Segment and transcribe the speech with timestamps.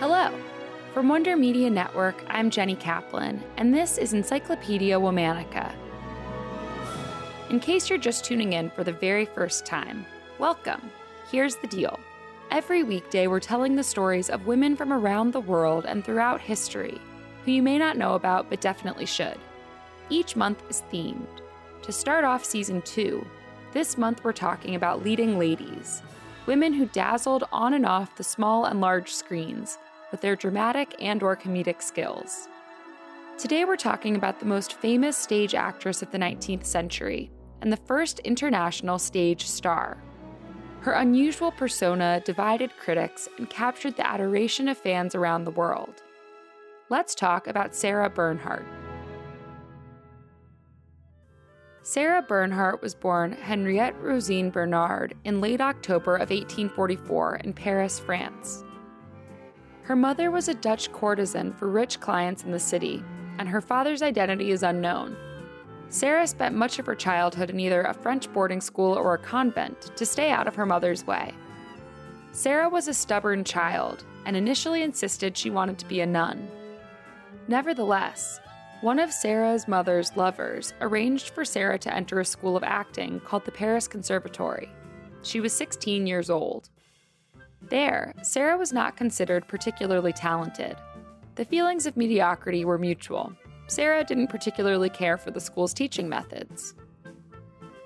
[0.00, 0.36] Hello.
[0.92, 5.72] From Wonder Media Network, I'm Jenny Kaplan, and this is Encyclopedia Womannica.
[7.48, 10.04] In case you're just tuning in for the very first time,
[10.40, 10.90] welcome.
[11.30, 12.00] Here's the deal.
[12.50, 17.00] Every weekday, we're telling the stories of women from around the world and throughout history
[17.44, 19.38] who you may not know about but definitely should.
[20.10, 21.40] Each month is themed.
[21.82, 23.24] To start off season two,
[23.72, 26.02] this month we're talking about leading ladies,
[26.46, 29.78] women who dazzled on and off the small and large screens
[30.14, 32.46] with their dramatic and or comedic skills.
[33.36, 37.78] Today we're talking about the most famous stage actress of the 19th century and the
[37.78, 40.00] first international stage star.
[40.82, 46.04] Her unusual persona divided critics and captured the adoration of fans around the world.
[46.90, 48.66] Let's talk about Sarah Bernhardt.
[51.82, 58.62] Sarah Bernhardt was born Henriette Rosine Bernard in late October of 1844 in Paris, France.
[59.84, 63.04] Her mother was a Dutch courtesan for rich clients in the city,
[63.38, 65.14] and her father's identity is unknown.
[65.90, 69.94] Sarah spent much of her childhood in either a French boarding school or a convent
[69.96, 71.32] to stay out of her mother's way.
[72.32, 76.48] Sarah was a stubborn child and initially insisted she wanted to be a nun.
[77.46, 78.40] Nevertheless,
[78.80, 83.44] one of Sarah's mother's lovers arranged for Sarah to enter a school of acting called
[83.44, 84.70] the Paris Conservatory.
[85.22, 86.70] She was 16 years old.
[87.70, 90.76] There, Sarah was not considered particularly talented.
[91.34, 93.32] The feelings of mediocrity were mutual.
[93.66, 96.74] Sarah didn't particularly care for the school's teaching methods.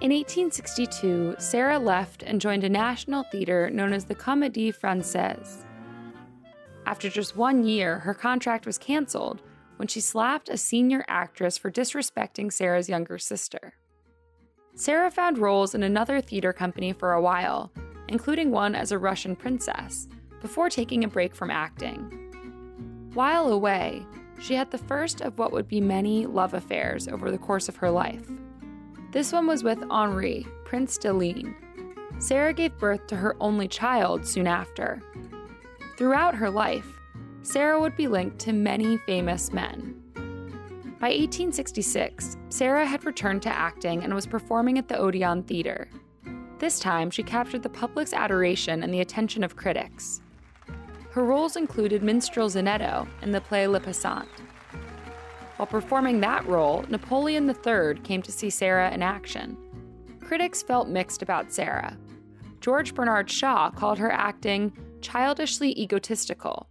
[0.00, 5.64] In 1862, Sarah left and joined a national theater known as the Comédie Française.
[6.86, 9.40] After just one year, her contract was canceled
[9.76, 13.74] when she slapped a senior actress for disrespecting Sarah's younger sister.
[14.76, 17.72] Sarah found roles in another theater company for a while,
[18.08, 20.08] including one as a Russian princess,
[20.40, 23.10] before taking a break from acting.
[23.14, 24.04] While away,
[24.40, 27.76] she had the first of what would be many love affairs over the course of
[27.76, 28.28] her life.
[29.12, 31.54] This one was with Henri, Prince de Ligne.
[32.18, 35.00] Sarah gave birth to her only child soon after.
[35.96, 37.00] Throughout her life,
[37.42, 40.00] Sarah would be linked to many famous men.
[41.00, 45.88] By 1866, Sarah had returned to acting and was performing at the Odeon Theater.
[46.64, 50.22] This time, she captured the public's adoration and the attention of critics.
[51.10, 54.26] Her roles included minstrel Zanetto in the play Le Passant.
[55.58, 59.58] While performing that role, Napoleon III came to see Sarah in action.
[60.22, 61.98] Critics felt mixed about Sarah.
[62.62, 64.72] George Bernard Shaw called her acting
[65.02, 66.70] childishly egotistical.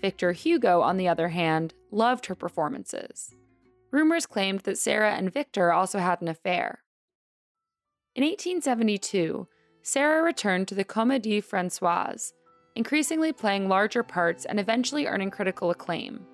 [0.00, 3.34] Victor Hugo, on the other hand, loved her performances.
[3.90, 6.84] Rumors claimed that Sarah and Victor also had an affair.
[8.14, 9.48] In 1872,
[9.82, 12.32] Sarah returned to the Comédie Française,
[12.76, 16.24] increasingly playing larger parts and eventually earning critical acclaim.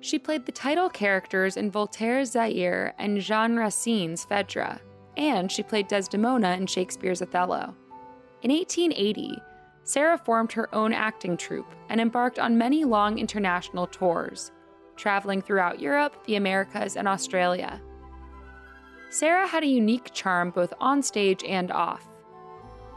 [0.00, 4.80] She played the title characters in Voltaire's Zaire and Jean Racine's Phèdre,
[5.18, 7.74] and she played Desdemona in Shakespeare's Othello.
[8.40, 9.38] In 1880,
[9.82, 14.52] Sarah formed her own acting troupe and embarked on many long international tours,
[14.96, 17.78] traveling throughout Europe, the Americas, and Australia.
[19.14, 22.04] Sarah had a unique charm both on stage and off.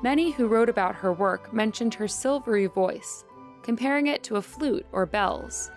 [0.01, 3.23] Many who wrote about her work mentioned her silvery voice,
[3.61, 5.69] comparing it to a flute or bells.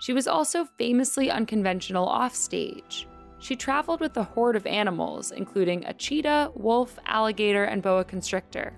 [0.00, 3.08] She was also famously unconventional offstage.
[3.38, 8.74] She traveled with a horde of animals, including a cheetah, wolf, alligator, and boa constrictor.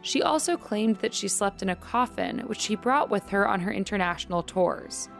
[0.00, 3.60] She also claimed that she slept in a coffin, which she brought with her on
[3.60, 5.10] her international tours.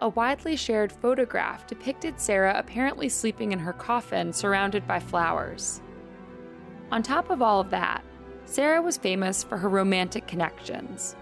[0.00, 5.82] A widely shared photograph depicted Sarah apparently sleeping in her coffin surrounded by flowers.
[6.92, 8.04] On top of all of that,
[8.44, 11.16] Sarah was famous for her romantic connections.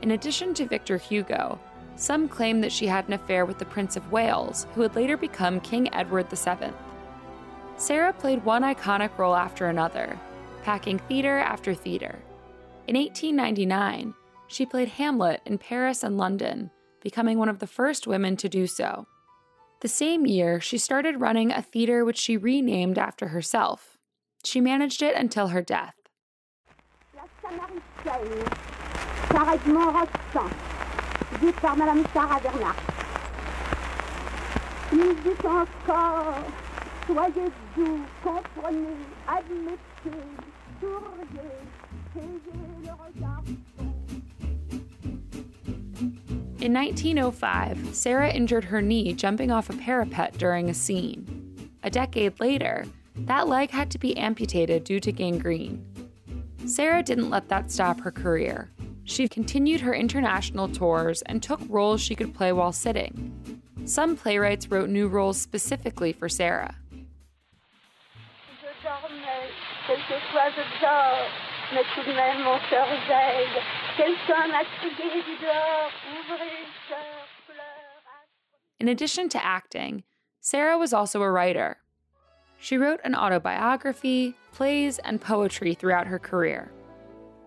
[0.00, 1.58] In addition to Victor Hugo,
[1.96, 5.16] some claim that she had an affair with the Prince of Wales, who would later
[5.16, 6.72] become King Edward VII.
[7.76, 10.18] Sarah played one iconic role after another,
[10.62, 12.18] packing theater after theater.
[12.86, 14.14] In 1899,
[14.46, 16.70] she played Hamlet in Paris and London,
[17.02, 19.06] becoming one of the first women to do so.
[19.80, 23.96] The same year, she started running a theater which she renamed after herself.
[24.44, 25.94] She managed it until her death.
[46.60, 51.70] In 1905, Sarah injured her knee jumping off a parapet during a scene.
[51.84, 52.84] A decade later,
[53.14, 55.86] that leg had to be amputated due to gangrene.
[56.66, 58.70] Sarah didn't let that stop her career.
[59.04, 63.62] She continued her international tours and took roles she could play while sitting.
[63.84, 66.74] Some playwrights wrote new roles specifically for Sarah.
[78.78, 80.04] In addition to acting,
[80.40, 81.78] Sarah was also a writer.
[82.58, 86.70] She wrote an autobiography, plays, and poetry throughout her career.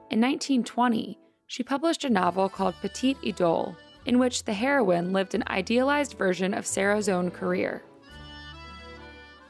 [0.10, 1.18] In 1920,
[1.48, 3.76] she published a novel called Petite Idole,
[4.06, 7.84] in which the heroine lived an idealized version of Sarah's own career.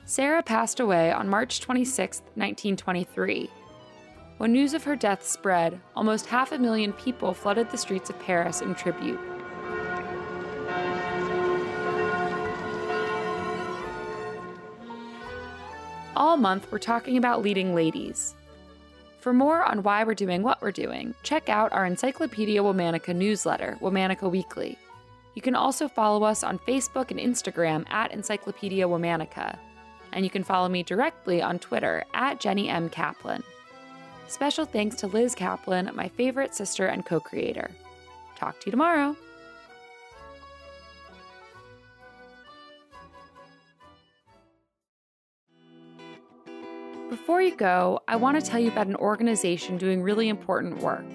[0.05, 3.49] Sarah passed away on March 26, 1923.
[4.41, 8.17] When news of her death spread, almost half a million people flooded the streets of
[8.21, 9.19] Paris in tribute.
[16.15, 18.33] All month, we're talking about leading ladies.
[19.19, 23.77] For more on why we're doing what we're doing, check out our Encyclopedia Womannica newsletter,
[23.79, 24.75] Womannica Weekly.
[25.35, 29.59] You can also follow us on Facebook and Instagram at Encyclopedia Womannica.
[30.11, 32.89] And you can follow me directly on Twitter at Jenny M.
[32.89, 33.43] Kaplan.
[34.31, 37.69] Special thanks to Liz Kaplan, my favorite sister and co creator.
[38.37, 39.17] Talk to you tomorrow.
[47.09, 51.05] Before you go, I want to tell you about an organization doing really important work.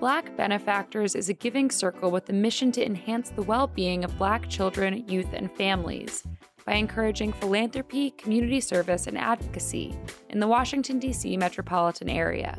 [0.00, 4.18] Black Benefactors is a giving circle with the mission to enhance the well being of
[4.18, 6.24] Black children, youth, and families
[6.66, 9.94] by encouraging philanthropy, community service, and advocacy
[10.30, 11.36] in the Washington, D.C.
[11.36, 12.58] metropolitan area.